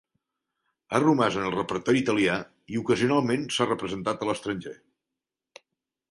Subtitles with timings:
[0.91, 2.37] Ha romàs en el repertori italià
[2.75, 4.73] i ocasionalment s'ha representat a l'estranger.